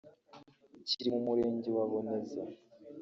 kiri 0.87 1.09
mu 1.13 1.19
murenge 1.27 1.69
wa 1.77 1.85
Boneza 1.91 2.41